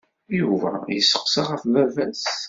[0.39, 2.23] Yuba yesseqsa ɣef baba-s.